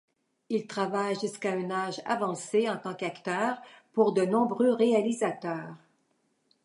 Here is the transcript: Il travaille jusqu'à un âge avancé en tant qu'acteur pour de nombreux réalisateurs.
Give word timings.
Il 0.49 0.65
travaille 0.65 1.13
jusqu'à 1.19 1.51
un 1.51 1.69
âge 1.69 2.01
avancé 2.05 2.67
en 2.67 2.77
tant 2.77 2.95
qu'acteur 2.95 3.61
pour 3.93 4.13
de 4.13 4.23
nombreux 4.25 4.71
réalisateurs. 4.71 5.75